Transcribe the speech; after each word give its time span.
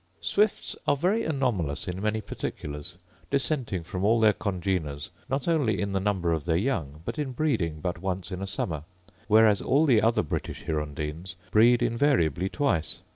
Swifts 0.19 0.75
are 0.87 0.95
very 0.97 1.23
anomalous 1.23 1.87
in 1.87 2.01
many 2.01 2.21
particulars, 2.21 2.95
dissenting 3.29 3.83
from 3.83 4.03
all 4.03 4.19
their 4.19 4.33
congeners 4.33 5.11
not 5.29 5.47
only 5.47 5.79
in 5.79 5.91
the 5.91 5.99
number 5.99 6.33
of 6.33 6.45
their 6.45 6.57
young, 6.57 7.03
but 7.05 7.19
in 7.19 7.33
breeding 7.33 7.79
but 7.79 8.01
once 8.01 8.31
in 8.31 8.41
a 8.41 8.47
summer; 8.47 8.81
whereas 9.27 9.61
all 9.61 9.85
the 9.85 10.01
other 10.01 10.23
British 10.23 10.63
hirundines 10.63 11.35
breed 11.51 11.83
invariably 11.83 12.49
twice. 12.49 13.01